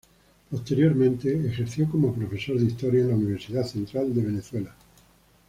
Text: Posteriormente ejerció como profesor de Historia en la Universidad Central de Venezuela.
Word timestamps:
Posteriormente 0.49 1.45
ejerció 1.45 1.87
como 1.87 2.11
profesor 2.11 2.57
de 2.57 2.65
Historia 2.65 3.01
en 3.01 3.09
la 3.09 3.15
Universidad 3.15 3.67
Central 3.67 4.15
de 4.15 4.23
Venezuela. 4.23 4.73